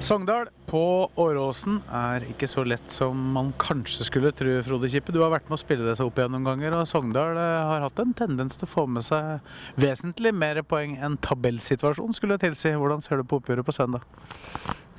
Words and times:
Sogndal 0.00 0.50
på 0.68 0.80
Åråsen 1.16 1.78
er 1.88 2.26
ikke 2.28 2.46
så 2.50 2.66
lett 2.68 2.92
som 2.92 3.16
man 3.32 3.48
kanskje 3.56 4.04
skulle 4.04 4.32
tro, 4.36 4.58
Frode 4.66 4.90
Kippe. 4.92 5.14
Du 5.14 5.22
har 5.22 5.32
vært 5.32 5.48
med 5.48 5.56
å 5.56 5.62
spille 5.62 5.86
det 5.86 5.94
seg 5.96 6.10
opp 6.10 6.20
igjen 6.20 6.34
noen 6.36 6.44
ganger, 6.50 6.76
og 6.76 6.88
Sogndal 6.90 7.40
eh, 7.40 7.68
har 7.70 7.86
hatt 7.86 8.02
en 8.04 8.12
tendens 8.16 8.60
til 8.60 8.68
å 8.68 8.70
få 8.74 8.84
med 8.92 9.06
seg 9.06 9.40
vesentlig 9.80 10.34
mer 10.36 10.60
poeng 10.68 10.98
enn 11.00 11.16
tabellsituasjonen 11.24 12.16
skulle 12.16 12.36
tilsi. 12.42 12.74
Hvordan 12.76 13.00
ser 13.06 13.22
du 13.22 13.28
på 13.30 13.40
oppgjøret 13.40 13.64
på 13.64 13.74
søndag? 13.74 14.04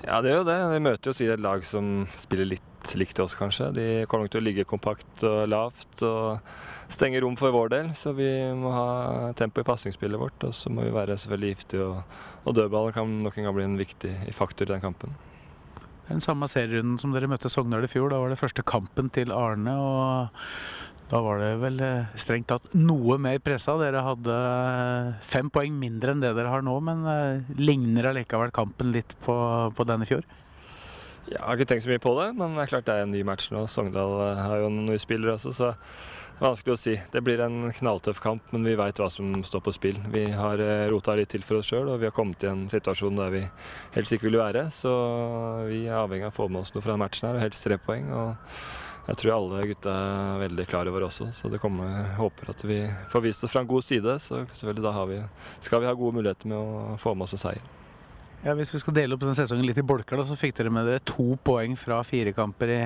Ja, 0.06 0.22
det 0.22 0.32
er 0.32 0.40
jo 0.40 0.48
det. 0.48 0.58
Vi 0.76 0.84
møter 0.86 1.10
jo 1.10 1.18
sikkert 1.18 1.40
et 1.40 1.46
lag 1.46 1.64
som 1.66 2.08
spiller 2.16 2.50
litt 2.54 2.64
likt 2.96 3.20
oss, 3.20 3.36
kanskje. 3.36 3.72
De 3.76 3.86
kommer 4.08 4.28
nok 4.28 4.36
til 4.36 4.40
å 4.42 4.46
ligge 4.46 4.68
kompakt 4.68 5.24
og 5.28 5.48
lavt 5.50 6.04
og 6.08 6.94
stenge 6.94 7.20
rom 7.24 7.36
for 7.40 7.52
vår 7.52 7.72
del. 7.74 7.90
Så 7.98 8.14
vi 8.16 8.30
må 8.56 8.72
ha 8.72 9.34
tempo 9.38 9.64
i 9.64 9.68
pasningsspillet 9.68 10.22
vårt, 10.22 10.48
og 10.48 10.56
så 10.56 10.72
må 10.72 10.86
vi 10.86 10.96
være 10.96 11.18
selvfølgelig 11.20 11.56
giftige. 11.56 11.88
Og, 11.90 12.20
og 12.46 12.56
dødballen 12.56 12.96
kan 12.96 13.18
nok 13.26 13.38
en 13.38 13.50
gang 13.50 13.58
bli 13.58 13.68
en 13.68 13.80
viktig 13.82 14.14
faktor 14.38 14.70
i 14.70 14.76
den 14.76 14.86
kampen. 14.86 15.18
Den 16.08 16.24
samme 16.24 16.48
serierunden 16.48 17.00
som 17.02 17.12
dere 17.12 17.28
møtte 17.28 17.52
Sogndal 17.52 17.84
i 17.84 17.92
fjor. 17.92 18.14
Da 18.14 18.22
var 18.22 18.32
det 18.32 18.40
første 18.40 18.64
kampen 18.64 19.12
til 19.12 19.34
Arne. 19.36 19.76
og 19.76 20.44
Da 21.08 21.22
var 21.24 21.40
det 21.40 21.54
vel 21.62 21.80
eh, 21.84 22.10
strengt 22.20 22.50
tatt 22.52 22.74
noe 22.76 23.16
mer 23.22 23.40
pressa. 23.44 23.78
Dere 23.80 24.04
hadde 24.04 24.34
eh, 24.34 25.14
fem 25.24 25.48
poeng 25.54 25.78
mindre 25.80 26.12
enn 26.12 26.24
det 26.24 26.34
dere 26.36 26.52
har 26.52 26.66
nå, 26.66 26.74
men 26.84 27.06
eh, 27.08 27.54
ligner 27.62 28.10
allikevel 28.10 28.52
kampen 28.56 28.92
litt 28.92 29.16
på, 29.24 29.38
på 29.72 29.88
den 29.88 30.04
i 30.04 30.10
fjor? 30.10 30.26
Ja, 31.28 31.38
jeg 31.38 31.44
har 31.46 31.56
ikke 31.56 31.70
tenkt 31.72 31.86
så 31.86 31.92
mye 31.94 32.04
på 32.04 32.14
det, 32.20 32.28
men 32.36 32.56
det 32.56 32.66
er 32.66 32.72
klart 32.74 32.90
det 32.90 32.98
er 32.98 33.08
en 33.08 33.16
ny 33.16 33.24
match 33.28 33.48
nå. 33.56 33.64
Sogndal 33.72 34.20
har 34.36 34.64
jo 34.64 34.72
noen 34.72 34.92
nye 34.92 35.00
spillere 35.00 35.38
også, 35.38 35.54
så 35.56 35.70
det 35.72 36.42
er 36.42 36.46
vanskelig 36.50 36.76
å 36.76 36.80
si. 36.80 36.96
Det 37.14 37.22
blir 37.24 37.44
en 37.44 37.70
knalltøff 37.76 38.20
kamp, 38.24 38.52
men 38.52 38.68
vi 38.68 38.76
veit 38.80 39.00
hva 39.00 39.08
som 39.12 39.32
står 39.48 39.64
på 39.64 39.74
spill. 39.76 40.02
Vi 40.12 40.26
har 40.36 40.62
rota 40.92 41.16
litt 41.20 41.32
til 41.34 41.44
for 41.44 41.60
oss 41.60 41.72
sjøl, 41.72 41.88
og 41.92 42.02
vi 42.04 42.08
har 42.08 42.16
kommet 42.16 42.44
i 42.44 42.52
en 42.52 42.68
situasjon 42.72 43.20
der 43.20 43.32
vi 43.34 43.46
helst 43.96 44.16
ikke 44.16 44.28
vil 44.28 44.40
være. 44.40 44.68
Så 44.76 44.92
vi 45.72 45.86
er 45.88 46.02
avhengig 46.04 46.28
av 46.30 46.36
å 46.36 46.38
få 46.38 46.50
med 46.52 46.62
oss 46.62 46.76
noe 46.76 46.84
fra 46.86 47.00
matchen 47.00 47.30
her, 47.30 47.40
og 47.40 47.48
helst 47.48 47.68
tre 47.68 47.80
poeng. 47.82 48.12
og 48.12 48.87
jeg 49.08 49.20
tror 49.22 49.34
alle 49.38 49.64
gutta 49.70 49.92
er 49.94 50.42
veldig 50.42 50.66
klar 50.68 50.90
over 50.92 51.06
også, 51.08 51.30
så 51.32 51.48
det 51.52 51.62
kommer, 51.64 52.10
håper 52.18 52.52
at 52.52 52.64
vi 52.68 52.82
får 53.12 53.24
vist 53.24 53.46
oss 53.48 53.54
fra 53.54 53.64
en 53.64 53.70
god 53.70 53.86
side. 53.88 54.18
Så 54.20 54.42
selvfølgelig 54.52 54.84
da 54.84 54.92
har 54.98 55.08
vi, 55.08 55.22
skal 55.64 55.84
vi 55.84 55.88
ha 55.88 55.96
gode 55.96 56.20
muligheter 56.20 56.52
med 56.52 56.60
å 56.60 56.98
få 57.00 57.14
med 57.16 57.28
oss 57.28 57.38
en 57.38 57.44
seier. 57.46 57.64
Ja, 58.44 58.54
Hvis 58.54 58.74
vi 58.74 58.82
skal 58.84 58.94
dele 58.94 59.16
opp 59.16 59.24
denne 59.24 59.38
sesongen 59.38 59.66
litt 59.66 59.80
i 59.80 59.86
bolker, 59.88 60.20
da, 60.20 60.28
så 60.28 60.36
fikk 60.38 60.58
dere 60.60 60.74
med 60.74 60.86
dere 60.88 61.02
to 61.08 61.38
poeng 61.48 61.74
fra 61.80 62.02
fire 62.06 62.36
kamper 62.36 62.74
i, 62.74 62.82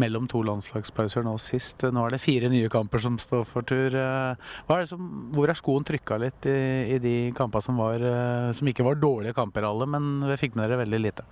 mellom 0.00 0.26
to 0.30 0.42
landslagspauser 0.44 1.22
nå 1.24 1.36
sist. 1.38 1.86
Nå 1.86 2.02
er 2.02 2.16
det 2.16 2.22
fire 2.22 2.50
nye 2.50 2.70
kamper 2.72 3.02
som 3.04 3.16
står 3.22 3.46
for 3.48 3.66
tur. 3.66 3.94
Eh, 3.94 4.50
er 4.66 4.82
det 4.82 4.90
som, 4.90 5.06
hvor 5.34 5.50
er 5.50 5.58
skoen 5.58 5.86
trykka 5.86 6.18
litt 6.20 6.50
i, 6.50 6.58
i 6.96 6.98
de 7.02 7.14
kampene 7.38 7.64
som, 7.64 7.78
var, 7.78 8.02
eh, 8.02 8.50
som 8.58 8.70
ikke 8.70 8.86
var 8.86 8.98
dårlige 8.98 9.38
kamper 9.38 9.70
alle, 9.70 9.86
men 9.86 10.18
vi 10.32 10.40
fikk 10.42 10.58
med 10.58 10.66
dere 10.66 10.82
veldig 10.82 11.00
lite? 11.06 11.26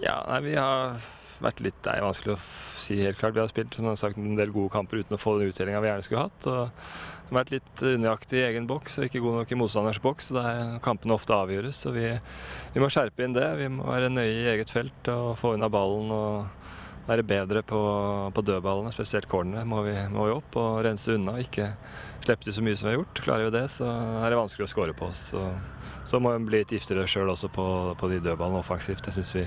Ja, 0.00 0.18
nei, 0.28 0.40
vi 0.48 0.56
har 0.56 0.96
vært 1.42 1.60
litt 1.64 1.82
Det 1.84 1.92
er 1.92 2.04
vanskelig 2.06 2.36
å 2.36 2.40
si 2.80 2.96
helt 3.02 3.18
klart. 3.20 3.34
Vi 3.36 3.42
har 3.42 3.50
spilt 3.50 3.76
som 3.76 3.88
sagt, 3.98 4.18
en 4.20 4.38
del 4.38 4.54
gode 4.54 4.72
kamper 4.74 5.02
uten 5.02 5.16
å 5.16 5.20
få 5.20 5.36
den 5.38 5.52
uttellinga 5.52 5.82
vi 5.82 5.90
gjerne 5.90 6.06
skulle 6.06 6.26
hatt. 6.28 6.48
og 6.50 7.34
vært 7.34 7.50
litt 7.50 7.82
unøyaktig 7.82 8.38
i 8.38 8.44
egen 8.46 8.68
boks 8.70 9.00
og 9.00 9.08
ikke 9.08 9.22
god 9.24 9.40
nok 9.40 9.52
i 9.52 9.58
motstanders 9.58 10.02
boks. 10.02 10.28
så 10.30 10.36
Der 10.38 10.78
kampene 10.84 11.16
ofte 11.16 11.34
avgjøres. 11.34 11.82
så 11.82 11.90
vi, 11.90 12.06
vi, 12.74 12.80
må 12.80 12.90
skjerpe 12.92 13.24
inn 13.24 13.34
det. 13.34 13.48
Vi 13.58 13.68
må 13.72 13.88
være 13.88 14.12
nøye 14.12 14.44
i 14.44 14.48
eget 14.54 14.70
felt 14.70 15.10
og 15.12 15.36
få 15.40 15.56
unna 15.56 15.68
ballen. 15.68 16.10
og 16.10 16.46
være 17.06 17.24
bedre 17.26 17.62
på, 17.66 17.80
på 18.34 18.44
dødballene, 18.46 18.92
spesielt 18.94 19.28
cornerne, 19.30 19.64
må 19.68 19.82
vi, 19.86 19.94
må 20.12 20.26
vi 20.26 20.34
opp 20.34 20.58
og 20.58 20.82
rense 20.86 21.14
unna. 21.14 21.36
Ikke 21.42 21.70
slippe 22.24 22.46
til 22.46 22.56
så 22.56 22.64
mye 22.66 22.78
som 22.78 22.88
vi 22.88 22.94
har 22.94 23.00
gjort. 23.00 23.22
Klarer 23.22 23.48
vi 23.48 23.56
det, 23.56 23.64
så 23.76 23.88
er 23.88 24.32
det 24.32 24.40
vanskelig 24.40 24.66
å 24.66 24.72
skåre 24.72 24.96
på 24.96 25.10
oss. 25.10 25.28
Så, 25.32 25.42
så 26.08 26.20
må 26.22 26.34
vi 26.34 26.48
bli 26.50 26.62
litt 26.62 26.74
giftigere 26.74 27.06
sjøl 27.10 27.30
også 27.32 27.50
på, 27.54 27.66
på, 27.98 28.10
de 28.10 28.22
dødballene 28.24 28.62
offensivt. 28.62 29.06
Jeg 29.06 29.18
syns 29.20 29.34
vi, 29.38 29.44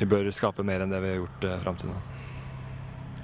vi, 0.00 0.10
bør 0.10 0.30
skape 0.34 0.66
mer 0.66 0.84
enn 0.84 0.94
det 0.94 1.02
vi 1.04 1.12
har 1.14 1.20
gjort 1.22 1.46
eh, 1.48 1.60
fram 1.64 1.78
til 1.78 1.92
nå. 1.92 2.00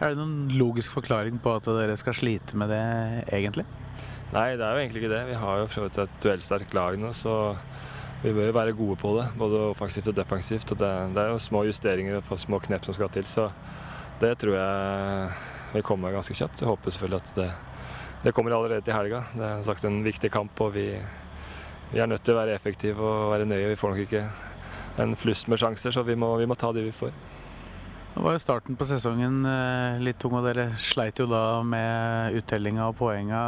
Er 0.02 0.10
det 0.10 0.18
noen 0.18 0.54
logisk 0.58 0.94
forklaring 0.94 1.38
på 1.42 1.54
at 1.54 1.66
dere 1.70 1.96
skal 1.98 2.16
slite 2.18 2.58
med 2.58 2.70
det, 2.74 2.84
egentlig? 3.34 3.66
Nei, 4.34 4.54
det 4.58 4.66
er 4.66 4.74
jo 4.74 4.82
egentlig 4.82 5.04
ikke 5.04 5.14
det. 5.14 5.24
Vi 5.28 5.38
har 5.38 5.60
jo 5.60 5.70
prøvd 5.70 6.00
et 6.02 6.16
duellsterkt 6.22 6.74
lag 6.74 6.98
nå, 6.98 7.12
så 7.14 7.34
vi 8.24 8.32
bør 8.32 8.48
jo 8.48 8.54
være 8.56 8.72
gode 8.72 8.96
på 8.96 9.10
det. 9.18 9.26
Både 9.36 9.58
offensivt 9.68 10.08
og 10.08 10.16
defensivt. 10.16 10.70
Og 10.72 10.78
det, 10.80 10.92
det, 11.12 11.22
er 11.22 11.34
jo 11.34 11.42
små 11.42 11.64
justeringer 11.68 12.22
og 12.22 12.38
små 12.40 12.60
knep 12.64 12.86
som 12.86 12.96
skal 12.96 13.12
til, 13.12 13.26
så 13.28 13.50
det 14.22 14.32
tror 14.40 14.56
jeg 14.56 15.28
vil 15.74 15.84
komme 15.84 16.12
ganske 16.14 16.36
kjapt. 16.38 16.62
Jeg 16.62 16.70
håper 16.70 16.94
selvfølgelig 16.94 17.20
at 17.20 17.34
det, 17.36 17.50
det 18.24 18.32
kommer 18.34 18.56
allerede 18.56 18.80
til 18.86 18.96
helga. 18.96 19.26
Det 19.34 19.44
er 19.44 19.68
sagt 19.68 19.84
en 19.84 20.00
viktig 20.06 20.32
kamp, 20.32 20.60
og 20.64 20.72
vi, 20.78 20.86
vi 21.92 22.00
er 22.00 22.08
nødt 22.08 22.24
til 22.24 22.32
å 22.32 22.40
være 22.40 22.56
effektive 22.56 23.04
og 23.04 23.34
være 23.34 23.50
nøye. 23.50 23.68
Vi 23.74 23.78
får 23.78 23.92
nok 23.92 24.04
ikke 24.06 24.24
en 25.04 25.16
flust 25.18 25.50
med 25.52 25.60
sjanser, 25.60 25.92
så 25.92 26.06
vi 26.06 26.16
må, 26.16 26.32
vi 26.40 26.48
må 26.48 26.56
ta 26.56 26.72
de 26.72 26.86
vi 26.86 26.94
får. 26.94 27.12
Det 28.14 28.22
var 28.22 28.36
jo 28.36 28.38
starten 28.38 28.76
på 28.78 28.86
sesongen 28.86 29.40
eh, 29.50 29.96
litt 30.06 30.20
tung, 30.22 30.36
og 30.38 30.44
dere 30.46 30.68
sleit 30.78 31.18
jo 31.18 31.24
da 31.26 31.64
med 31.66 32.36
uttellinga 32.38 32.86
og 32.86 32.94
poenga. 33.00 33.40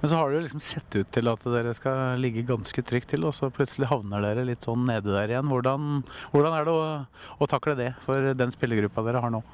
Men 0.00 0.10
så 0.10 0.18
har 0.18 0.26
det 0.26 0.40
jo 0.40 0.42
liksom 0.48 0.62
sett 0.66 0.96
ut 0.98 1.12
til 1.14 1.30
at 1.30 1.46
dere 1.54 1.74
skal 1.78 2.18
ligge 2.18 2.42
ganske 2.48 2.82
trygt 2.88 3.12
til, 3.14 3.28
og 3.28 3.36
så 3.36 3.52
plutselig 3.54 3.86
havner 3.92 4.26
dere 4.26 4.48
litt 4.48 4.66
sånn 4.66 4.82
nede 4.88 5.14
der 5.14 5.30
igjen. 5.30 5.46
Hvordan, 5.46 6.02
hvordan 6.34 6.58
er 6.58 6.66
det 6.66 6.74
å, 6.74 6.82
å, 7.38 7.50
takle 7.54 7.78
det 7.78 7.92
for 8.02 8.32
den 8.34 8.50
spillergruppa 8.56 9.06
dere 9.06 9.22
har 9.22 9.30
nå? 9.36 9.44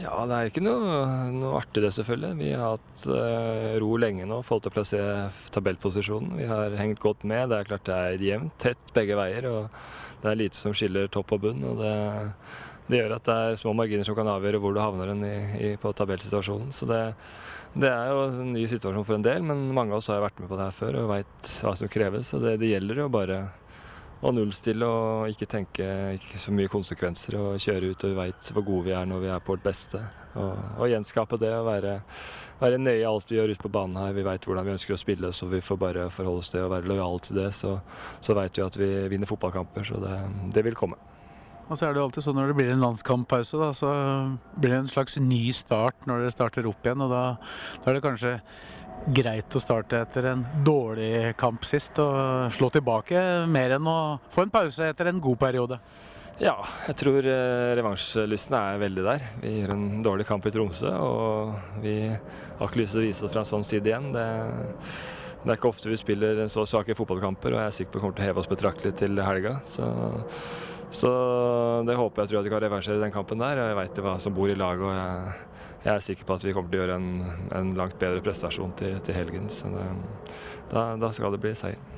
Ja, 0.00 0.16
det 0.24 0.38
er 0.38 0.48
ikke 0.48 0.64
noe, 0.64 0.96
noe 1.36 1.60
artig 1.60 1.84
det, 1.84 1.92
selvfølgelig. 1.92 2.34
Vi 2.40 2.50
har 2.56 2.78
hatt 2.78 3.08
uh, 3.10 3.76
ro 3.84 3.94
lenge 4.00 4.24
nå, 4.28 4.40
fått 4.48 4.64
til 4.64 4.72
å 4.72 4.78
plassere 4.78 5.16
tabellposisjonen. 5.52 6.38
Vi 6.40 6.48
har 6.48 6.72
hengt 6.80 7.04
godt 7.04 7.24
med. 7.28 7.50
Det 7.52 7.60
er 7.60 7.68
klart 7.68 7.88
det 7.88 8.00
er 8.00 8.30
jevnt, 8.30 8.56
tett 8.64 8.96
begge 8.96 9.20
veier. 9.20 9.48
og 9.52 10.22
Det 10.22 10.32
er 10.32 10.40
lite 10.40 10.56
som 10.56 10.76
skiller 10.76 11.12
topp 11.12 11.36
og 11.36 11.44
bunn. 11.44 11.68
og 11.68 11.84
det 11.84 11.96
det 12.86 13.00
gjør 13.00 13.16
at 13.16 13.26
det 13.26 13.36
er 13.36 13.58
små 13.58 13.74
marginer 13.74 14.06
som 14.06 14.16
kan 14.18 14.30
avgjøre 14.30 14.60
hvor 14.62 14.74
du 14.74 14.80
havner 14.82 15.12
i, 15.16 15.34
i, 15.58 15.70
på 15.80 15.90
tabellsituasjonen. 15.96 16.70
Så 16.74 16.86
det, 16.86 17.02
det, 17.74 17.90
er 17.90 18.12
jo 18.12 18.26
en 18.28 18.52
ny 18.54 18.66
situasjon 18.70 19.06
for 19.06 19.18
en 19.18 19.26
del, 19.26 19.42
men 19.46 19.68
mange 19.74 19.94
av 19.94 20.02
oss 20.02 20.10
har 20.12 20.22
vært 20.22 20.38
med 20.42 20.50
på 20.50 20.58
det 20.58 20.68
her 20.68 20.76
før 20.76 21.00
og 21.02 21.10
veit 21.10 21.54
hva 21.64 21.74
som 21.78 21.90
kreves. 21.90 22.30
Så 22.30 22.42
det, 22.42 22.58
det 22.62 22.70
gjelder 22.70 23.02
jo 23.02 23.08
bare 23.12 23.40
å 24.24 24.32
nullstille 24.32 24.86
og 24.86 25.32
ikke 25.32 25.48
tenke 25.50 25.86
ikke 26.16 26.38
så 26.40 26.54
mye 26.54 26.70
konsekvenser 26.72 27.36
og 27.40 27.58
kjøre 27.60 27.90
ut 27.92 28.06
og 28.06 28.12
vi 28.14 28.20
veit 28.22 28.52
hvor 28.54 28.64
gode 28.64 28.86
vi 28.88 28.94
er 28.96 29.10
når 29.10 29.26
vi 29.26 29.32
er 29.34 29.42
på 29.42 29.56
vårt 29.56 29.66
beste. 29.66 30.00
Og, 30.36 30.54
og 30.78 30.88
gjenskape 30.92 31.40
det 31.40 31.50
og 31.56 31.66
være, 31.66 31.98
være 32.60 32.80
nøye 32.80 33.02
i 33.02 33.08
alt 33.08 33.32
vi 33.32 33.40
gjør 33.40 33.56
ute 33.56 33.66
på 33.66 33.72
banen 33.72 33.98
her. 33.98 34.14
Vi 34.14 34.24
veit 34.26 34.46
hvordan 34.46 34.68
vi 34.68 34.76
ønsker 34.76 34.94
å 34.94 35.00
spille, 35.00 35.34
så 35.34 35.50
vi 35.50 35.64
får 35.64 35.82
bare 35.82 36.06
forholde 36.14 36.44
oss 36.44 36.52
til 36.52 36.60
det 36.60 36.68
og 36.68 36.72
være 36.76 36.90
lojale 36.92 37.26
til 37.26 37.42
det. 37.42 37.50
Så, 37.56 37.74
så 38.22 38.38
veit 38.38 38.56
vi 38.56 38.66
at 38.68 38.80
vi 38.80 38.90
vinner 39.10 39.28
fotballkamper, 39.28 39.90
så 39.90 40.00
det, 40.06 40.16
det 40.54 40.66
vil 40.68 40.78
komme. 40.78 41.00
Og 41.66 41.74
så 41.74 41.86
er 41.86 41.92
det 41.92 42.00
jo 42.00 42.06
alltid 42.06 42.26
sånn 42.26 42.36
når 42.38 42.52
det 42.52 42.56
blir 42.60 42.72
en 42.72 42.84
landskamppause, 42.84 43.58
da, 43.58 43.72
så 43.74 43.90
blir 44.54 44.72
det 44.72 44.80
en 44.84 44.92
slags 44.92 45.18
ny 45.18 45.42
start 45.56 46.06
når 46.06 46.22
dere 46.22 46.34
starter 46.34 46.68
opp 46.70 46.86
igjen. 46.86 47.02
Og 47.02 47.10
da, 47.10 47.22
da 47.82 47.90
er 47.90 47.98
det 47.98 48.04
kanskje 48.04 48.34
greit 49.16 49.54
å 49.54 49.62
starte 49.62 50.00
etter 50.02 50.30
en 50.32 50.44
dårlig 50.66 51.34
kamp 51.38 51.66
sist 51.66 51.98
og 52.02 52.52
slå 52.54 52.70
tilbake, 52.74 53.22
mer 53.50 53.76
enn 53.76 53.90
å 53.90 53.98
få 54.34 54.46
en 54.46 54.54
pause 54.54 54.88
etter 54.90 55.10
en 55.10 55.22
god 55.22 55.40
periode. 55.42 55.80
Ja, 56.36 56.58
jeg 56.84 56.98
tror 57.00 57.24
eh, 57.24 57.74
revansjelysten 57.78 58.56
er 58.58 58.80
veldig 58.82 59.04
der. 59.06 59.22
Vi 59.40 59.54
gjør 59.54 59.72
en 59.72 59.86
dårlig 60.04 60.26
kamp 60.28 60.44
i 60.44 60.52
Tromsø, 60.52 60.90
og 61.00 61.80
vi 61.80 61.94
har 62.10 62.66
ikke 62.66 62.82
lyst 62.82 62.92
til 62.92 63.00
å 63.00 63.06
vise 63.06 63.24
oss 63.24 63.32
fra 63.32 63.40
en 63.40 63.48
sånn 63.48 63.64
side 63.64 63.88
igjen. 63.88 64.10
Det, 64.12 64.26
det 65.42 65.48
er 65.48 65.56
ikke 65.56 65.70
ofte 65.70 65.88
vi 65.88 65.96
spiller 66.00 66.42
så 66.52 66.66
svake 66.68 66.96
fotballkamper, 66.98 67.56
og 67.56 67.62
jeg 67.62 67.72
er 67.72 67.76
sikker 67.78 67.94
på 67.94 67.96
at 67.96 68.02
vi 68.02 68.04
kommer 68.04 68.18
til 68.18 68.26
å 68.26 68.28
heve 68.28 68.42
oss 68.42 68.52
betraktelig 68.52 68.98
til 69.00 69.22
helga. 69.24 69.54
Så 69.64 69.88
så 70.90 71.10
det 71.86 71.96
håper 71.98 72.22
jeg 72.22 72.30
tror 72.30 72.40
at 72.40 72.46
vi 72.46 72.52
kan 72.52 72.62
reversere 72.62 73.02
den 73.02 73.14
kampen 73.14 73.42
der. 73.42 73.58
Jeg 73.60 73.78
veit 73.78 74.00
hva 74.04 74.16
som 74.22 74.34
bor 74.36 74.50
i 74.50 74.56
laget, 74.58 74.84
og 74.86 74.94
jeg, 74.94 75.34
jeg, 75.82 75.92
er 75.94 76.06
sikker 76.06 76.28
på 76.28 76.38
at 76.38 76.46
vi 76.46 76.54
kommer 76.56 76.72
til 76.72 76.80
å 76.80 76.84
gjøre 76.84 76.98
en, 77.00 77.10
en 77.58 77.74
langt 77.78 77.98
bedre 78.00 78.22
prestasjon 78.24 78.74
til, 78.78 78.98
til 79.06 79.18
helgen. 79.18 79.50
Så 79.52 79.72
det, 79.74 79.86
da, 80.70 80.88
da 81.00 81.12
skal 81.14 81.34
det 81.34 81.42
bli 81.42 81.54
seier. 81.58 81.95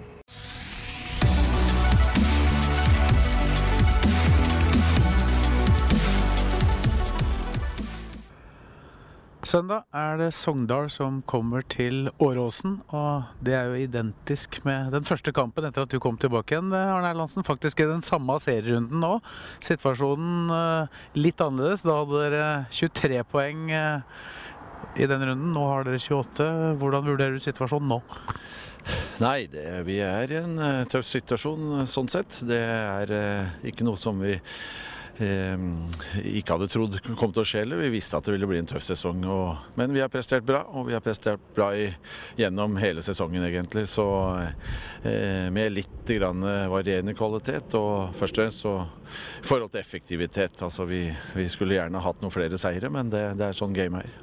Søndag 9.48 9.86
er 9.96 10.18
det 10.20 10.26
Sogndal 10.36 10.90
som 10.92 11.22
kommer 11.24 11.62
til 11.72 12.10
Åråsen, 12.20 12.74
og 12.92 13.30
det 13.40 13.54
er 13.56 13.70
jo 13.70 13.78
identisk 13.80 14.58
med 14.66 14.90
den 14.92 15.06
første 15.08 15.32
kampen 15.32 15.64
etter 15.64 15.86
at 15.86 15.94
du 15.94 15.96
kom 16.04 16.18
tilbake 16.20 16.52
igjen, 16.52 16.68
Arne 16.76 17.14
Erlandsen. 17.14 17.46
Faktisk 17.46 17.80
i 17.80 17.86
den 17.88 18.04
samme 18.04 18.36
serierunden 18.44 19.00
nå. 19.00 19.14
Situasjonen 19.64 20.52
eh, 20.52 20.98
litt 21.16 21.40
annerledes. 21.40 21.86
Da 21.88 21.96
hadde 21.96 22.20
dere 22.26 22.50
23 22.76 23.22
poeng 23.32 23.72
eh, 23.72 24.20
i 25.00 25.08
den 25.08 25.24
runden. 25.24 25.56
Nå 25.56 25.64
har 25.70 25.88
dere 25.88 26.02
28. 26.02 26.50
Hvordan 26.82 27.08
vurderer 27.08 27.38
du 27.38 27.46
situasjonen 27.46 27.94
nå? 27.94 28.02
Nei, 29.24 29.46
det, 29.48 29.64
vi 29.88 29.96
er 30.04 30.28
i 30.34 30.42
en 30.42 30.60
tøff 30.92 31.08
situasjon 31.08 31.88
sånn 31.88 32.12
sett. 32.12 32.42
Det 32.44 32.60
er 32.68 33.16
ikke 33.72 33.88
noe 33.88 33.96
som 33.96 34.20
vi 34.20 34.36
eh, 34.36 34.52
ikke 35.18 36.54
hadde 36.54 36.68
trodd 36.70 36.98
kom 37.18 37.32
til 37.34 37.42
å 37.42 37.46
skje. 37.48 37.64
Vi 37.66 37.90
visste 37.90 38.18
at 38.18 38.28
det 38.28 38.36
ville 38.36 38.48
bli 38.50 38.60
en 38.62 38.68
tøff 38.70 38.84
sesong. 38.86 39.24
Og, 39.26 39.72
men 39.78 39.94
vi 39.94 40.02
har 40.02 40.12
prestert 40.12 40.46
bra, 40.46 40.62
og 40.70 40.86
vi 40.88 40.94
har 40.96 41.02
prestert 41.04 41.42
bra 41.56 41.72
i, 41.74 41.88
gjennom 42.38 42.78
hele 42.78 43.02
sesongen 43.04 43.44
egentlig. 43.48 43.86
Så 43.90 44.06
eh, 45.02 45.48
med 45.54 45.74
litt 45.74 46.14
grann 46.18 46.44
varierende 46.70 47.16
kvalitet, 47.18 47.74
og 47.78 48.14
først 48.18 48.38
og 48.38 48.44
fremst 48.44 48.64
så 48.64 48.76
i 49.42 49.46
forhold 49.46 49.74
til 49.74 49.82
effektivitet. 49.82 50.62
Altså 50.64 50.86
vi, 50.88 51.04
vi 51.34 51.48
skulle 51.50 51.76
gjerne 51.76 52.02
hatt 52.04 52.22
noen 52.22 52.34
flere 52.34 52.60
seire, 52.60 52.90
men 52.92 53.10
det, 53.12 53.24
det 53.40 53.50
er 53.50 53.58
sånn 53.58 53.76
game 53.76 54.02
her. 54.02 54.16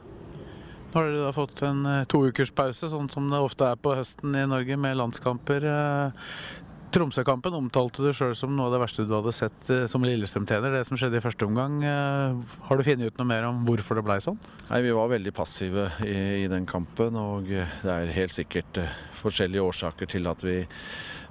Nå 0.95 1.01
har 1.01 1.09
dere 1.11 1.23
da 1.25 1.31
fått 1.35 1.59
en 1.67 1.81
eh, 1.91 2.05
to 2.07 2.21
ukers 2.29 2.53
pause, 2.55 2.87
sånn 2.87 3.09
som 3.11 3.27
det 3.27 3.41
ofte 3.43 3.67
er 3.67 3.75
på 3.75 3.97
høsten 3.97 4.31
i 4.39 4.45
Norge 4.47 4.77
med 4.79 4.95
landskamper. 4.95 5.67
Tromsø-kampen 6.93 7.55
omtalte 7.57 8.03
du 8.05 8.11
sjøl 8.15 8.35
som 8.37 8.53
noe 8.55 8.69
av 8.69 8.75
det 8.75 8.81
verste 8.83 9.05
du 9.07 9.13
hadde 9.15 9.33
sett 9.35 9.71
eh, 9.73 9.85
som 9.91 10.05
Lillestrøm-trener. 10.05 10.77
Det 10.77 10.85
som 10.87 10.99
skjedde 10.99 11.19
i 11.19 11.23
første 11.23 11.47
omgang. 11.47 11.79
Eh, 11.83 12.55
har 12.67 12.77
du 12.77 12.85
funnet 12.87 13.11
ut 13.11 13.19
noe 13.19 13.29
mer 13.29 13.47
om 13.49 13.63
hvorfor 13.67 13.99
det 13.99 14.05
blei 14.05 14.19
sånn? 14.23 14.39
Nei, 14.69 14.81
Vi 14.85 14.95
var 14.95 15.11
veldig 15.11 15.33
passive 15.35 15.89
i, 16.05 16.15
i, 16.45 16.47
den 16.51 16.67
kampen. 16.69 17.17
Og 17.19 17.49
det 17.49 17.91
er 17.91 18.15
helt 18.15 18.35
sikkert 18.35 18.81
eh, 18.81 18.97
forskjellige 19.17 19.65
årsaker 19.65 20.11
til 20.15 20.29
at 20.31 20.45
vi, 20.45 20.61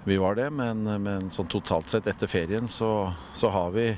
vi 0.08 0.20
var 0.20 0.40
det. 0.40 0.50
Men, 0.54 0.84
men 1.06 1.30
sånn 1.34 1.50
totalt 1.52 1.92
sett 1.92 2.10
etter 2.10 2.30
ferien 2.30 2.68
så, 2.68 2.90
så 3.32 3.52
har 3.54 3.72
vi 3.76 3.92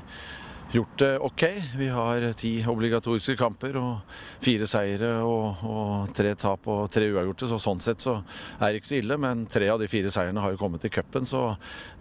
gjort 0.77 0.97
det 1.01 1.11
ok. 1.27 1.43
Vi 1.77 1.87
har 1.93 2.27
ti 2.39 2.51
obligatoriske 2.67 3.37
kamper 3.39 3.77
og 3.81 4.19
fire 4.43 4.67
seire 4.69 5.13
og, 5.25 5.63
og 5.67 6.13
tre 6.17 6.33
tap 6.39 6.67
og 6.71 6.85
tre 6.93 7.09
uavgjorte. 7.11 7.49
Så 7.51 7.61
sånn 7.61 7.81
sett 7.83 8.03
så 8.05 8.19
er 8.59 8.69
det 8.69 8.81
ikke 8.81 8.91
så 8.93 8.99
ille, 9.01 9.17
men 9.21 9.47
tre 9.51 9.71
av 9.73 9.81
de 9.81 9.89
fire 9.91 10.13
seierne 10.13 10.43
har 10.43 10.53
jo 10.53 10.61
kommet 10.61 10.85
i 10.87 10.93
cupen, 10.93 11.27
så 11.27 11.49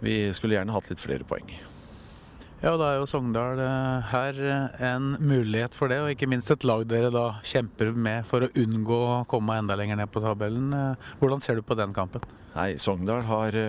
vi 0.05 0.27
skulle 0.37 0.59
gjerne 0.59 0.77
hatt 0.77 0.93
litt 0.93 1.03
flere 1.03 1.27
poeng. 1.29 1.51
Ja, 2.63 2.73
da 2.81 2.87
er 2.89 3.03
jo 3.03 3.09
Sogndal 3.09 3.61
eh, 3.61 4.07
her 4.11 4.39
eh, 4.41 4.79
en 4.89 5.11
mulighet 5.21 5.75
for 5.77 5.93
det, 5.93 5.99
og 6.01 6.15
ikke 6.15 6.29
minst 6.31 6.51
et 6.51 6.65
lag 6.65 6.87
dere 6.89 7.11
da 7.13 7.27
kjemper 7.45 7.91
med 7.93 8.25
for 8.27 8.47
å 8.47 8.53
unngå 8.57 9.01
å 9.11 9.19
komme 9.29 9.59
enda 9.61 9.77
lenger 9.77 10.01
ned 10.01 10.11
på 10.13 10.23
tabellen. 10.25 10.73
Eh, 10.73 11.11
hvordan 11.21 11.45
ser 11.45 11.61
du 11.61 11.67
på 11.67 11.77
den 11.77 11.93
kampen? 11.97 12.25
Nei, 12.57 12.73
Sogndal 12.81 13.27
har 13.29 13.61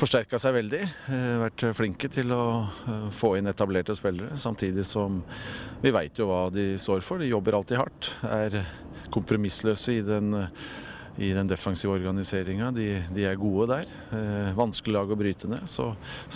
forsterka 0.00 0.38
seg 0.40 0.56
veldig. 0.58 0.82
Eh, 1.12 1.36
vært 1.40 1.66
flinke 1.76 2.10
til 2.12 2.32
å 2.34 2.46
eh, 2.64 3.06
få 3.14 3.36
inn 3.38 3.50
etablerte 3.50 3.96
spillere, 3.96 4.36
samtidig 4.40 4.84
som 4.86 5.22
vi 5.82 5.92
veit 5.94 6.18
jo 6.20 6.28
hva 6.30 6.46
de 6.52 6.74
står 6.80 7.04
for. 7.04 7.22
De 7.22 7.30
jobber 7.30 7.56
alltid 7.56 7.80
hardt. 7.80 8.10
Er 8.28 8.60
kompromissløse 9.14 9.94
i 9.96 10.02
den, 10.04 10.34
i 11.22 11.30
den 11.32 11.48
defensive 11.48 11.94
organiseringa. 11.96 12.72
De, 12.76 12.88
de, 13.14 13.26
er 13.28 13.38
gode 13.40 13.70
der. 13.72 13.92
Eh, 14.16 14.50
vanskelig 14.58 14.98
lag 14.98 15.12
å 15.12 15.18
bryte 15.18 15.50
ned. 15.50 15.64
Så 15.70 15.88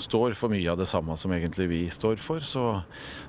står 0.07 0.37
for 0.39 0.53
mye 0.53 0.71
av 0.73 0.81
det 0.81 0.89
samme 0.91 1.17
som 1.21 1.35
egentlig 1.37 1.69
vi 1.73 1.83
står 1.93 2.21
for. 2.23 2.45
Så, 2.45 2.67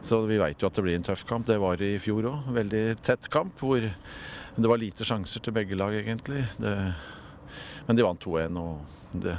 så 0.05 0.21
vi 0.29 0.39
veit 0.41 0.61
jo 0.61 0.69
at 0.69 0.77
det 0.77 0.85
blir 0.85 0.99
en 0.99 1.09
tøff 1.11 1.25
kamp. 1.27 1.49
Det 1.49 1.59
var 1.61 1.81
det 1.81 1.95
i 1.97 2.03
fjor 2.03 2.29
òg. 2.31 2.53
Veldig 2.61 2.85
tett 3.03 3.27
kamp 3.33 3.59
hvor 3.59 3.81
det 3.81 4.67
var 4.67 4.79
lite 4.79 5.07
sjanser 5.07 5.43
til 5.43 5.55
begge 5.55 5.77
lag, 5.79 5.95
egentlig. 5.95 6.45
Det, 6.59 6.75
men 7.87 7.97
de 7.97 8.03
vant 8.05 8.23
2-1, 8.23 8.57
og 8.59 9.19
det 9.23 9.35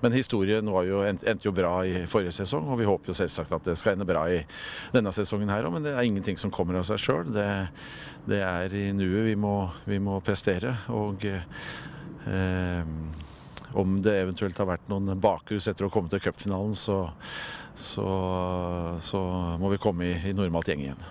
men 0.00 0.16
historien 0.16 0.68
jo, 0.86 1.02
endte 1.04 1.44
jo 1.44 1.52
bra 1.54 1.72
i 1.84 2.04
forrige 2.10 2.32
sesong, 2.40 2.70
og 2.72 2.80
vi 2.80 2.88
håper 2.88 3.12
jo 3.12 3.16
selvsagt 3.18 3.52
at 3.52 3.66
det 3.68 3.76
skal 3.78 3.94
ende 3.94 4.08
bra 4.08 4.24
i 4.32 4.40
denne 4.94 5.12
sesongen 5.12 5.52
her 5.52 5.66
òg. 5.66 5.74
Men 5.76 5.84
det 5.84 5.92
er 5.94 6.08
ingenting 6.08 6.40
som 6.40 6.52
kommer 6.54 6.78
av 6.80 6.86
seg 6.88 7.02
sjøl. 7.02 7.32
Det, 7.34 7.48
det, 8.30 8.40
er 8.46 8.76
i 8.76 8.86
nuet 8.96 9.28
vi, 9.28 9.36
vi, 9.36 10.00
må 10.00 10.18
prestere. 10.24 10.78
Og 10.96 11.28
eh, 11.28 12.94
om 13.76 13.96
det 14.02 14.16
eventuelt 14.22 14.58
har 14.58 14.72
vært 14.72 14.90
noen 14.90 15.12
bakrus 15.20 15.68
etter 15.70 15.86
å 15.86 15.92
komme 15.92 16.10
til 16.10 16.22
cupfinalen, 16.24 16.74
så, 16.78 17.02
så, 17.76 18.10
så, 19.04 19.24
må 19.60 19.72
vi 19.74 19.82
komme 19.82 20.08
i, 20.08 20.14
i 20.32 20.36
normalt 20.36 20.72
gjeng 20.72 20.86
igjen. 20.88 21.08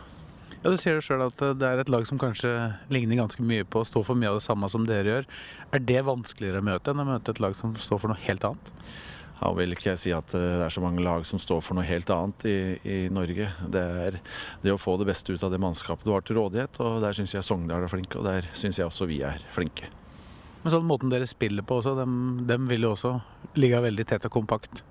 Ja, 0.59 0.73
Du 0.73 0.75
sier 0.75 0.97
jo 0.97 1.03
sjøl 1.03 1.21
at 1.23 1.39
det 1.55 1.63
er 1.63 1.79
et 1.79 1.89
lag 1.91 2.03
som 2.07 2.19
kanskje 2.19 2.49
ligner 2.91 3.21
ganske 3.21 3.43
mye 3.47 3.63
på 3.63 3.79
å 3.79 3.87
stå 3.87 4.01
for 4.03 4.19
mye 4.19 4.33
av 4.33 4.41
det 4.41 4.43
samme 4.43 4.67
som 4.67 4.83
dere 4.87 5.13
gjør. 5.13 5.27
Er 5.71 5.85
det 5.87 6.01
vanskeligere 6.03 6.59
å 6.59 6.65
møte 6.67 6.91
enn 6.91 6.99
å 6.99 7.07
møte 7.07 7.31
et 7.31 7.39
lag 7.39 7.55
som 7.55 7.71
står 7.79 8.01
for 8.03 8.11
noe 8.11 8.19
helt 8.25 8.43
annet? 8.43 8.73
Ja, 9.39 9.53
vil 9.55 9.71
ikke 9.71 9.93
jeg 9.93 10.01
si 10.01 10.11
at 10.11 10.33
eh, 10.35 10.57
det 10.59 10.65
er 10.65 10.73
så 10.75 10.83
mange 10.83 10.99
lag 11.05 11.23
som 11.23 11.39
står 11.39 11.61
for 11.63 11.79
noe 11.79 11.87
helt 11.87 12.11
annet 12.11 12.43
i, 12.51 12.57
i 12.83 12.97
Norge. 13.07 13.47
Det 13.71 13.85
er 14.03 14.19
det 14.65 14.73
å 14.75 14.81
få 14.81 14.97
det 14.99 15.07
beste 15.07 15.31
ut 15.31 15.45
av 15.47 15.53
det 15.55 15.61
mannskapet 15.63 16.03
du 16.03 16.11
har 16.11 16.27
til 16.27 16.41
rådighet, 16.41 16.81
og 16.83 16.99
der 17.05 17.15
syns 17.15 17.37
jeg 17.37 17.47
Sogndal 17.47 17.87
er 17.87 17.93
flinke, 17.93 18.19
og 18.19 18.27
der 18.27 18.51
syns 18.51 18.81
jeg 18.81 18.89
også 18.89 19.07
vi 19.07 19.21
er 19.23 19.39
flinke. 19.55 19.87
Men 20.59 20.73
sånn 20.75 20.89
måten 20.89 21.11
dere 21.13 21.29
spiller 21.29 21.63
på 21.63 21.79
også, 21.79 21.95
dem, 22.01 22.43
dem 22.49 22.67
vil 22.67 22.83
jo 22.83 22.97
også 22.97 23.15
ligge 23.55 23.79
veldig 23.87 24.09
tett 24.11 24.27
og 24.27 24.35
kompakt? 24.41 24.83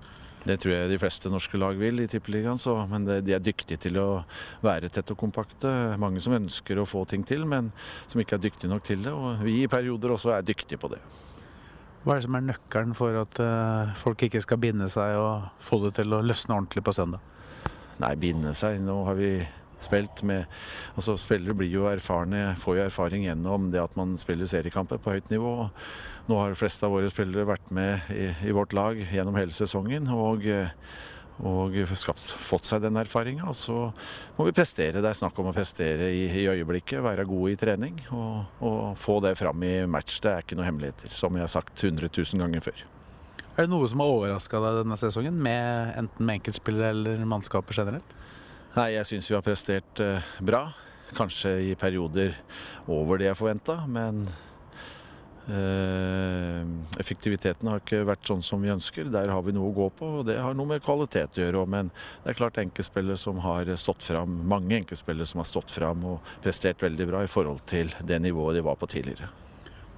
Det 0.45 0.55
tror 0.61 0.71
jeg 0.71 0.91
de 0.91 0.99
fleste 1.01 1.29
norske 1.31 1.59
lag 1.59 1.75
vil 1.79 1.99
i 1.99 2.07
Tippeligaen, 2.07 2.59
men 2.87 3.07
det, 3.07 3.17
de 3.27 3.33
er 3.35 3.43
dyktige 3.43 3.79
til 3.81 3.97
å 3.99 4.07
være 4.63 4.87
tett 4.91 5.11
og 5.11 5.19
kompakte. 5.19 5.71
Mange 5.99 6.21
som 6.23 6.37
ønsker 6.37 6.79
å 6.79 6.87
få 6.87 7.03
ting 7.09 7.25
til, 7.27 7.43
men 7.49 7.73
som 8.07 8.21
ikke 8.23 8.37
er 8.37 8.45
dyktige 8.47 8.71
nok 8.71 8.85
til 8.87 9.03
det. 9.03 9.11
Og 9.11 9.43
vi 9.43 9.57
i 9.63 9.71
perioder 9.71 10.15
også 10.15 10.31
er 10.37 10.47
dyktige 10.47 10.79
på 10.79 10.93
det. 10.93 11.01
Hva 12.05 12.15
er 12.15 12.21
det 12.21 12.29
som 12.29 12.37
er 12.39 12.45
nøkkelen 12.47 12.95
for 12.95 13.17
at 13.19 13.41
uh, 13.43 13.91
folk 13.99 14.23
ikke 14.23 14.39
skal 14.45 14.61
binde 14.63 14.87
seg 14.91 15.17
og 15.19 15.49
få 15.59 15.81
det 15.83 15.97
til 15.99 16.15
å 16.15 16.21
løsne 16.23 16.55
ordentlig 16.55 16.85
på 16.87 16.95
søndag? 16.95 17.19
Nei, 17.99 18.13
binde 18.15 18.53
seg. 18.55 18.79
Nå 18.79 19.01
har 19.09 19.19
vi 19.19 19.33
spilt 19.83 20.23
med 20.27 20.47
Altså 20.95 21.15
Spillere 21.19 21.55
blir 21.57 21.71
jo 21.71 21.85
erfarne, 21.89 22.55
får 22.59 22.79
jo 22.79 22.85
erfaring 22.87 23.27
gjennom 23.27 23.69
det 23.73 23.81
at 23.83 23.95
man 23.99 24.17
spiller 24.19 24.49
seriekamper 24.49 24.99
på 25.01 25.15
høyt 25.15 25.29
nivå. 25.31 25.53
Nå 26.29 26.39
har 26.39 26.51
de 26.51 26.59
fleste 26.59 26.85
av 26.87 26.95
våre 26.95 27.11
spillere 27.11 27.47
vært 27.47 27.71
med 27.75 28.11
i, 28.13 28.27
i 28.49 28.55
vårt 28.55 28.75
lag 28.77 28.99
gjennom 28.99 29.39
hele 29.39 29.55
sesongen. 29.55 30.11
og 30.13 30.45
og 31.47 31.75
skapt, 31.95 32.23
fått 32.43 32.67
seg 32.67 32.81
den 32.83 32.99
erfaringa. 32.99 33.47
Så 33.55 33.89
må 34.35 34.47
vi 34.47 34.55
prestere. 34.55 34.99
Det 34.99 35.07
er 35.07 35.17
snakk 35.17 35.37
om 35.39 35.51
å 35.51 35.55
prestere 35.55 36.09
i, 36.11 36.25
i 36.27 36.45
øyeblikket, 36.51 37.01
være 37.03 37.27
gode 37.29 37.53
i 37.53 37.59
trening 37.59 38.01
og, 38.11 38.49
og, 38.59 38.79
få 38.99 39.19
det 39.23 39.37
fram 39.39 39.63
i 39.63 39.73
match. 39.87 40.19
Det 40.23 40.33
er 40.33 40.43
ikke 40.43 40.59
noe 40.59 40.67
hemmeligheter, 40.67 41.13
som 41.15 41.35
jeg 41.37 41.45
har 41.45 41.53
sagt 41.53 41.79
100 41.79 42.11
000 42.11 42.43
ganger 42.43 42.65
før. 42.65 42.83
Er 43.55 43.67
det 43.67 43.71
noe 43.71 43.87
som 43.91 44.03
har 44.03 44.11
overraska 44.11 44.59
deg 44.63 44.81
denne 44.81 44.97
sesongen, 44.99 45.39
med 45.43 45.95
enten 45.99 46.27
med 46.27 46.39
enkeltspillere 46.39 46.93
eller 46.95 47.23
mannskapet 47.27 47.79
generelt? 47.79 48.17
Nei, 48.75 48.91
jeg 48.93 49.07
syns 49.09 49.27
vi 49.31 49.33
har 49.33 49.45
prestert 49.45 49.99
eh, 50.03 50.35
bra. 50.45 50.67
Kanskje 51.17 51.55
i 51.71 51.73
perioder 51.79 52.35
over 52.93 53.17
det 53.17 53.25
jeg 53.25 53.37
forventa, 53.39 53.79
men 53.89 54.27
eh, 55.49 56.61
effektiviteten 57.01 57.71
har 57.71 57.81
ikke 57.81 58.03
vært 58.05 58.29
sånn 58.29 58.45
som 58.45 58.61
vi 58.61 58.69
ønsker. 58.69 59.09
Der 59.09 59.33
har 59.33 59.41
vi 59.47 59.55
noe 59.57 59.71
å 59.71 59.75
gå 59.79 59.89
på, 59.97 60.11
og 60.19 60.29
det 60.29 60.37
har 60.37 60.53
noe 60.53 60.69
med 60.69 60.85
kvalitet 60.85 61.41
å 61.41 61.43
gjøre. 61.47 61.65
Men 61.65 61.89
det 62.21 62.35
er 62.35 62.39
klart 62.43 62.61
enkeltspillere 62.61 63.17
som 63.17 63.41
har 63.41 63.73
stått 63.81 64.05
fram, 64.05 64.37
mange 64.53 64.77
enkeltspillere 64.83 65.25
som 65.33 65.41
har 65.41 65.49
stått 65.49 65.73
fram 65.73 66.05
og 66.13 66.33
prestert 66.45 66.85
veldig 66.85 67.09
bra 67.09 67.25
i 67.25 67.31
forhold 67.31 67.65
til 67.73 67.89
det 68.05 68.21
nivået 68.21 68.61
de 68.61 68.67
var 68.69 68.77
på 68.77 68.93
tidligere. 68.93 69.33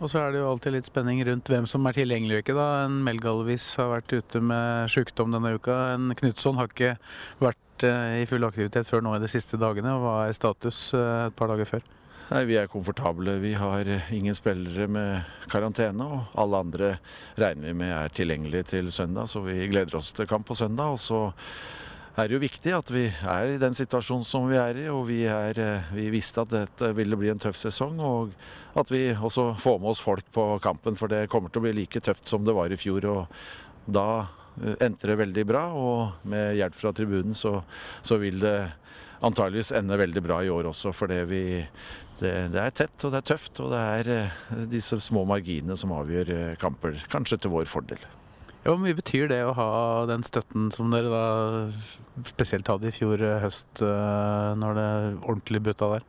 Og 0.01 0.09
så 0.09 0.17
er 0.17 0.31
det 0.33 0.41
jo 0.41 0.49
alltid 0.49 0.73
litt 0.73 0.87
spenning 0.89 1.21
rundt 1.27 1.49
hvem 1.53 1.67
som 1.69 1.85
er 1.85 1.93
tilgjengelig 1.93 2.39
og 2.39 2.43
ikke. 2.43 2.57
da. 2.57 2.69
En 2.87 3.01
Melgalvis 3.05 3.75
har 3.77 3.91
vært 3.93 4.15
ute 4.17 4.41
med 4.41 4.89
sykdom 4.89 5.35
denne 5.35 5.53
uka. 5.53 5.75
En 5.93 6.15
Knutson 6.17 6.57
har 6.57 6.71
ikke 6.71 6.95
vært 7.41 7.61
Eh, 7.83 8.21
i 8.21 8.27
full 8.29 8.45
aktivitet 8.45 8.87
før 8.89 9.03
nå 9.05 9.15
i 9.15 9.23
de 9.23 9.29
siste 9.31 9.59
dagene. 9.61 9.95
Hva 10.01 10.27
er 10.27 10.37
status 10.37 10.91
eh, 10.97 11.27
et 11.29 11.37
par 11.37 11.51
dager 11.51 11.69
før? 11.69 11.85
Nei, 12.31 12.45
Vi 12.47 12.57
er 12.59 12.69
komfortable. 12.71 13.39
Vi 13.43 13.53
har 13.59 13.87
ingen 14.13 14.35
spillere 14.37 14.87
med 14.87 15.47
karantene. 15.51 16.05
Og 16.05 16.39
alle 16.39 16.61
andre 16.65 16.91
regner 17.39 17.71
vi 17.71 17.77
med 17.83 17.93
er 17.95 18.13
tilgjengelige 18.15 18.69
til 18.75 18.91
søndag, 18.91 19.27
så 19.27 19.43
vi 19.43 19.67
gleder 19.67 19.97
oss 19.99 20.13
til 20.15 20.29
kamp 20.29 20.47
på 20.47 20.55
søndag. 20.55 20.95
Og 20.95 20.99
så 21.01 21.21
er 22.17 22.27
det 22.27 22.35
jo 22.35 22.41
viktig 22.43 22.73
at 22.75 22.91
vi 22.91 23.05
er 23.07 23.53
i 23.53 23.61
den 23.61 23.77
situasjonen 23.77 24.27
som 24.27 24.49
vi 24.49 24.59
er 24.59 24.81
i. 24.83 24.89
Og 24.91 25.05
vi, 25.07 25.21
er, 25.29 25.57
eh, 25.61 25.93
vi 25.95 26.09
visste 26.13 26.43
at 26.43 26.51
dette 26.51 26.91
ville 26.97 27.19
bli 27.19 27.31
en 27.31 27.41
tøff 27.41 27.59
sesong. 27.59 28.01
Og 28.03 28.35
at 28.77 28.91
vi 28.91 29.09
også 29.13 29.53
får 29.61 29.79
med 29.79 29.93
oss 29.93 30.03
folk 30.03 30.27
på 30.35 30.51
kampen, 30.63 30.99
for 30.99 31.11
det 31.11 31.29
kommer 31.31 31.51
til 31.51 31.63
å 31.63 31.69
bli 31.69 31.79
like 31.83 32.03
tøft 32.03 32.27
som 32.27 32.43
det 32.47 32.55
var 32.57 32.73
i 32.73 32.79
fjor. 32.79 33.07
Og 33.11 33.91
da 33.91 34.07
Eh, 34.59 34.75
endte 34.85 35.07
det 35.07 35.17
veldig 35.21 35.45
bra, 35.47 35.65
og 35.71 36.27
med 36.27 36.55
hjelp 36.59 36.77
fra 36.77 36.91
tribunen 36.95 37.35
så, 37.37 37.61
så 38.03 38.17
vil 38.21 38.41
det 38.41 38.55
antageligvis 39.23 39.71
ende 39.77 39.99
veldig 40.01 40.23
bra 40.25 40.41
i 40.43 40.49
år 40.51 40.71
også, 40.71 40.91
for 40.97 41.11
det, 41.11 41.23
det, 42.19 42.31
er 42.57 42.73
tett 42.75 43.05
og 43.05 43.13
det 43.13 43.21
er 43.21 43.29
tøft. 43.33 43.61
Og 43.63 43.71
det 43.73 43.83
er 43.99 44.11
eh, 44.15 44.65
disse 44.71 44.99
små 45.03 45.25
marginene 45.29 45.77
som 45.79 45.95
avgjør 45.95 46.57
kamper, 46.61 46.99
kanskje 47.11 47.43
til 47.43 47.55
vår 47.55 47.69
fordel. 47.71 48.09
Hvor 48.61 48.77
mye 48.77 48.93
betyr 48.93 49.25
det 49.31 49.39
å 49.41 49.55
ha 49.57 49.69
den 50.09 50.21
støtten 50.21 50.69
som 50.73 50.91
dere 50.93 51.09
da 51.09 51.25
spesielt 52.29 52.67
hadde 52.69 52.91
i 52.91 52.93
fjor 52.93 53.23
høst, 53.41 53.81
når 53.81 54.77
det 54.77 54.89
ordentlig 55.23 55.63
butta 55.65 55.89
der? 55.95 56.05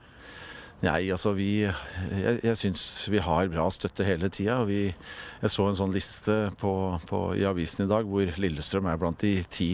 Nei, 0.83 1.13
altså 1.15 1.31
vi 1.39 1.63
Jeg, 1.63 2.41
jeg 2.43 2.59
syns 2.59 2.83
vi 3.09 3.23
har 3.23 3.49
bra 3.53 3.69
støtte 3.71 4.05
hele 4.05 4.29
tida. 4.35 4.59
Jeg 4.67 5.53
så 5.55 5.69
en 5.69 5.79
sånn 5.79 5.95
liste 5.95 6.37
på, 6.61 6.75
på, 7.09 7.23
i 7.39 7.47
avisen 7.49 7.87
i 7.87 7.91
dag 7.91 8.09
hvor 8.09 8.35
Lillestrøm 8.37 8.91
er 8.91 9.01
blant 9.01 9.23
de 9.23 9.37
ti 9.49 9.71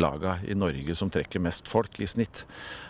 laga 0.00 0.38
i 0.48 0.56
Norge 0.58 0.94
som 0.98 1.10
trekker 1.12 1.42
mest 1.42 1.68
folk 1.70 2.00
i 2.00 2.08
snitt. 2.08 2.46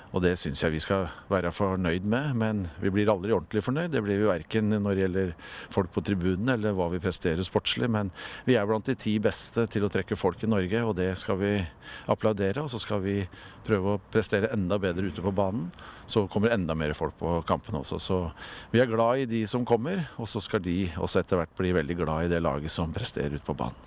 Og 0.08 0.22
det 0.24 0.34
syns 0.40 0.62
jeg 0.62 0.72
vi 0.72 0.80
skal 0.80 1.06
være 1.28 1.50
fornøyd 1.52 2.06
med, 2.08 2.32
men 2.40 2.62
vi 2.80 2.92
blir 2.92 3.10
aldri 3.12 3.34
ordentlig 3.36 3.60
fornøyd. 3.66 3.90
Det 3.92 4.02
blir 4.04 4.20
vi 4.22 4.30
verken 4.30 4.72
når 4.72 4.94
det 4.94 5.02
gjelder 5.04 5.32
folk 5.74 5.90
på 5.92 6.02
tribunen 6.06 6.52
eller 6.54 6.76
hva 6.76 6.88
vi 6.92 7.00
presterer 7.02 7.44
sportslig. 7.44 7.90
Men 7.92 8.12
vi 8.48 8.56
er 8.56 8.68
blant 8.68 8.88
de 8.88 8.96
ti 8.98 9.18
beste 9.22 9.66
til 9.68 9.84
å 9.84 9.90
trekke 9.92 10.16
folk 10.18 10.42
i 10.44 10.50
Norge, 10.50 10.80
og 10.84 10.96
det 10.98 11.10
skal 11.20 11.40
vi 11.42 11.52
applaudere. 12.08 12.64
Og 12.64 12.72
så 12.72 12.80
skal 12.82 13.02
vi 13.04 13.18
prøve 13.66 13.96
å 13.96 14.02
prestere 14.12 14.52
enda 14.56 14.80
bedre 14.80 15.12
ute 15.12 15.24
på 15.24 15.34
banen. 15.34 15.68
Så 16.08 16.24
kommer 16.32 16.56
enda 16.56 16.76
mer 16.78 16.96
folk 16.96 17.18
på 17.20 17.38
kampene 17.48 17.82
også. 17.82 18.00
Så 18.00 18.22
vi 18.72 18.80
er 18.80 18.88
glad 18.88 19.26
i 19.26 19.28
de 19.28 19.44
som 19.50 19.66
kommer, 19.68 20.06
og 20.16 20.30
så 20.30 20.40
skal 20.44 20.64
de 20.64 20.86
også 20.96 21.20
etter 21.20 21.42
hvert 21.42 21.56
bli 21.58 21.74
veldig 21.76 22.00
glad 22.00 22.26
i 22.26 22.32
det 22.32 22.40
laget 22.44 22.72
som 22.72 22.94
presterer 22.96 23.36
ute 23.36 23.44
på 23.44 23.56
banen. 23.58 23.86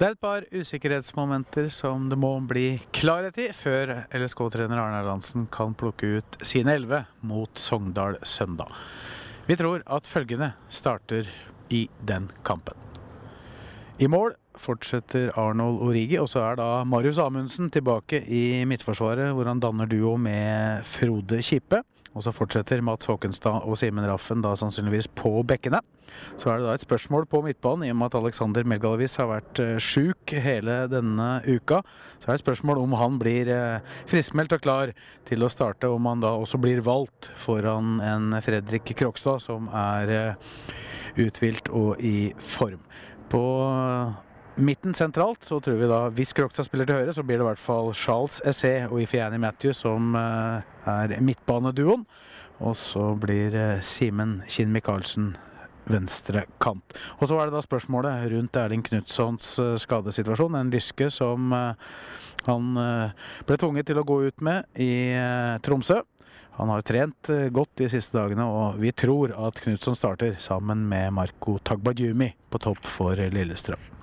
Det 0.00 0.06
er 0.06 0.14
et 0.14 0.20
par 0.24 0.44
usikkerhetsmomenter 0.48 1.66
som 1.76 2.06
det 2.08 2.16
må 2.16 2.30
bli 2.48 2.78
klarhet 2.96 3.36
i 3.36 3.50
før 3.52 3.90
LSK-trener 4.16 4.80
Arne 4.80 5.02
Erlandsen 5.02 5.42
kan 5.52 5.74
plukke 5.76 6.14
ut 6.16 6.38
sine 6.40 6.72
elleve 6.78 7.02
mot 7.20 7.60
Sogndal 7.60 8.16
søndag. 8.24 8.72
Vi 9.44 9.58
tror 9.60 9.84
at 9.84 10.08
følgende 10.08 10.54
starter 10.72 11.28
i 11.68 11.82
den 12.00 12.30
kampen. 12.48 12.80
I 14.00 14.08
mål 14.08 14.38
fortsetter 14.56 15.34
Arnold 15.36 15.84
Origi, 15.84 16.16
og 16.16 16.32
så 16.32 16.46
er 16.46 16.56
da 16.62 16.70
Marius 16.88 17.20
Amundsen 17.20 17.68
tilbake 17.68 18.22
i 18.24 18.64
midtforsvaret, 18.64 19.34
hvor 19.36 19.52
han 19.52 19.60
danner 19.60 19.84
duo 19.84 20.16
med 20.16 20.80
Frode 20.88 21.42
Kippe. 21.44 21.82
Og 22.10 22.24
så 22.26 22.32
fortsetter 22.34 22.82
Mats 22.82 23.06
Håkenstad 23.06 23.66
og 23.68 23.78
Simen 23.78 24.06
Raffen 24.08 24.42
da 24.42 24.56
sannsynligvis 24.58 25.08
på 25.14 25.30
bekkene. 25.46 25.78
Så 26.40 26.50
er 26.50 26.58
det 26.58 26.66
da 26.66 26.74
et 26.74 26.82
spørsmål 26.82 27.28
på 27.30 27.42
midtbanen, 27.44 27.84
i 27.86 27.92
og 27.92 28.00
med 28.00 28.10
at 28.10 28.18
Alexander 28.18 28.66
Melgalvis 28.66 29.14
har 29.20 29.28
vært 29.30 29.60
uh, 29.62 29.76
sjuk 29.78 30.34
hele 30.42 30.82
denne 30.90 31.28
uka. 31.46 31.84
Så 32.18 32.26
er 32.26 32.32
det 32.32 32.38
et 32.40 32.44
spørsmål 32.44 32.80
om 32.82 32.96
han 32.98 33.18
blir 33.22 33.50
uh, 33.54 34.00
friskmeldt 34.10 34.56
og 34.56 34.64
klar 34.64 34.94
til 35.28 35.46
å 35.46 35.52
starte, 35.52 35.90
om 35.90 36.08
han 36.10 36.24
da 36.24 36.34
også 36.34 36.58
blir 36.62 36.82
valgt 36.86 37.30
foran 37.38 38.00
en 38.02 38.34
Fredrik 38.42 38.90
Krokstad 38.98 39.38
som 39.46 39.70
er 39.70 40.14
uh, 40.34 40.74
uthvilt 41.20 41.70
og 41.70 42.02
i 42.02 42.32
form. 42.42 42.82
På 43.30 43.44
midten 44.64 44.94
sentralt 44.96 45.44
så 45.46 45.60
tror 45.60 45.78
vi 45.80 45.88
da, 45.90 46.00
hvis 46.14 46.32
Krokstad 46.36 46.66
spiller 46.66 46.88
til 46.88 47.00
høyre, 47.00 47.14
så 47.16 47.24
blir 47.26 47.40
det 47.40 47.44
i 47.44 47.48
hvert 47.50 47.62
fall 47.62 47.92
Charles 47.96 48.40
Essé 48.46 48.74
og 48.88 49.00
Ifiani 49.02 49.40
Matthew 49.40 49.72
som 49.76 50.14
er 50.16 51.16
midtbaneduoen. 51.20 52.04
Og 52.60 52.74
så 52.76 53.14
blir 53.16 53.54
Simen 53.80 54.42
Kinn 54.50 54.72
Michaelsen 54.74 55.32
venstre 55.90 56.44
kant. 56.60 56.92
Og 57.18 57.30
så 57.30 57.38
er 57.40 57.48
det 57.48 57.56
da 57.56 57.62
spørsmålet 57.64 58.26
rundt 58.34 58.58
Erling 58.60 58.84
Knutssons 58.84 59.54
skadesituasjon. 59.80 60.58
En 60.60 60.72
lyske 60.72 61.08
som 61.14 61.54
han 62.46 62.72
ble 63.48 63.60
tvunget 63.60 63.88
til 63.88 64.00
å 64.00 64.06
gå 64.06 64.18
ut 64.28 64.44
med 64.44 64.68
i 64.76 64.92
Tromsø. 65.64 66.02
Han 66.58 66.68
har 66.74 66.84
trent 66.84 67.30
godt 67.56 67.72
de 67.80 67.88
siste 67.88 68.18
dagene, 68.18 68.44
og 68.44 68.76
vi 68.82 68.92
tror 68.92 69.32
at 69.48 69.62
Knutson 69.64 69.96
starter 69.96 70.36
sammen 70.36 70.84
med 70.90 71.14
Marco 71.16 71.56
Tagbajumi 71.64 72.34
på 72.52 72.60
topp 72.60 72.84
for 72.84 73.16
Lillestrøm. 73.16 73.99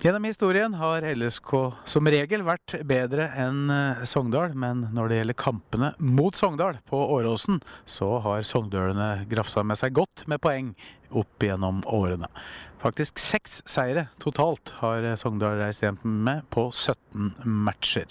Gjennom 0.00 0.24
historien 0.24 0.74
har 0.80 1.04
LSK 1.04 1.50
som 1.92 2.08
regel 2.08 2.40
vært 2.46 2.72
bedre 2.88 3.26
enn 3.36 3.68
Sogndal, 4.08 4.54
men 4.56 4.86
når 4.96 5.10
det 5.10 5.18
gjelder 5.18 5.36
kampene 5.42 5.90
mot 6.00 6.32
Sogndal 6.40 6.78
på 6.88 7.02
Åråsen, 7.18 7.58
så 7.84 8.08
har 8.24 8.46
sogndølene 8.48 9.26
grafsa 9.28 9.60
med 9.60 9.76
seg 9.76 9.92
godt 10.00 10.24
med 10.24 10.40
poeng 10.40 10.72
opp 11.12 11.44
gjennom 11.44 11.84
årene. 11.84 12.32
Faktisk 12.80 13.20
seks 13.20 13.60
seire 13.68 14.06
totalt 14.24 14.72
har 14.80 15.04
Sogndal 15.20 15.60
reist 15.60 15.84
hjem 15.84 16.00
med 16.00 16.48
på 16.48 16.70
17 16.72 17.36
matcher. 17.68 18.08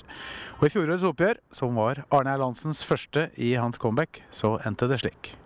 Og 0.59 0.69
i 0.69 0.73
fjorårets 0.75 1.09
oppgjør, 1.09 1.41
som 1.49 1.73
var 1.81 2.05
Arne 2.13 2.37
Erlandsens 2.37 2.85
første 2.85 3.31
i 3.33 3.55
hans 3.57 3.81
comeback, 3.81 4.21
så 4.29 4.59
endte 4.61 4.93
det 4.93 5.01
slik. 5.01 5.38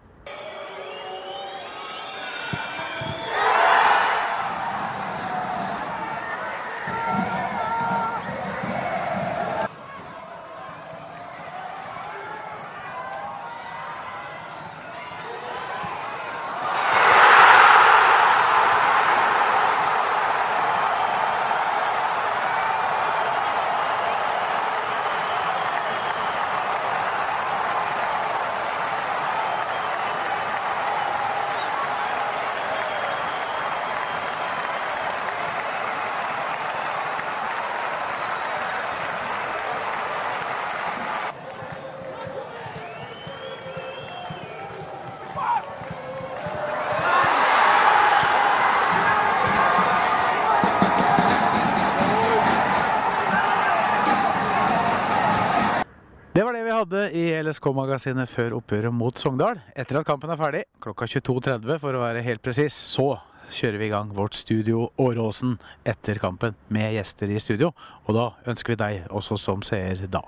Hadde 56.84 57.04
i 57.16 57.28
LSK-magasinet 57.40 58.28
før 58.28 58.58
oppgjøret 58.58 58.92
mot 58.96 59.20
Sogndal. 59.20 59.62
Etter 59.78 60.02
at 60.02 60.08
kampen 60.08 60.32
er 60.34 60.40
ferdig, 60.40 60.64
klokka 60.84 61.08
22.30 61.08 61.80
for 61.80 61.96
å 61.96 62.02
være 62.04 62.24
helt 62.26 62.44
presis, 62.44 62.76
så 62.76 63.14
kjører 63.54 63.80
vi 63.80 63.88
i 63.88 63.94
gang 63.94 64.12
vårt 64.16 64.36
studio 64.36 64.90
Åråsen 65.00 65.56
etter 65.88 66.20
kampen 66.20 66.58
med 66.74 66.96
gjester 66.98 67.32
i 67.32 67.40
studio. 67.44 67.72
Og 68.08 68.18
da 68.18 68.30
ønsker 68.52 68.76
vi 68.76 68.82
deg 68.82 69.12
også 69.16 69.40
som 69.40 69.64
seer 69.64 70.04
da. 70.12 70.26